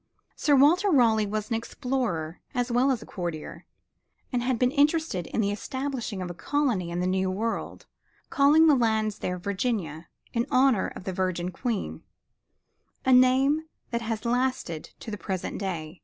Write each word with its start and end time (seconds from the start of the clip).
Sir 0.35 0.55
Walter 0.55 0.89
Raleigh 0.89 1.27
was 1.27 1.49
an 1.51 1.55
explorer 1.55 2.41
as 2.55 2.71
well 2.71 2.89
as 2.89 3.03
a 3.03 3.05
courtier, 3.05 3.67
and 4.33 4.41
had 4.41 4.57
been 4.57 4.71
interested 4.71 5.27
in 5.27 5.41
the 5.41 5.51
establishing 5.51 6.23
of 6.23 6.31
a 6.31 6.33
colony 6.33 6.89
in 6.89 7.01
the 7.01 7.05
New 7.05 7.29
World, 7.29 7.85
calling 8.31 8.65
the 8.65 8.73
lands 8.73 9.19
there 9.19 9.37
"Virginia" 9.37 10.07
in 10.33 10.47
honor 10.49 10.87
of 10.87 11.03
the 11.03 11.13
virgin 11.13 11.51
Queen 11.51 12.01
a 13.05 13.13
name 13.13 13.65
that 13.91 14.01
has 14.01 14.25
lasted 14.25 14.89
to 15.01 15.11
the 15.11 15.19
present 15.19 15.59
day. 15.59 15.99